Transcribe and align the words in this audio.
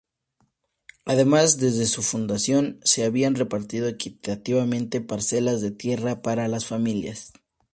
Además, 1.05 1.57
desde 1.59 1.85
su 1.85 2.01
fundación, 2.01 2.79
se 2.83 3.03
habían 3.03 3.35
repartido 3.35 3.87
equitativamente 3.87 4.99
parcelas 4.99 5.61
de 5.61 5.69
tierra 5.69 6.23
para 6.23 6.47
las 6.47 6.65
familias. 6.65 7.33